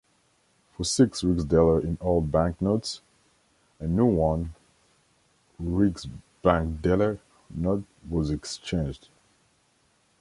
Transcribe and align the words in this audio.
For 0.75 0.83
six 0.83 1.21
rigsdaler 1.21 1.83
in 1.83 1.99
old 2.01 2.31
banknotes, 2.31 3.01
a 3.79 3.85
new 3.85 4.07
one 4.07 4.55
rigsbankdaler 5.61 7.19
note 7.51 7.83
was 8.09 8.31
exchanged. 8.31 9.09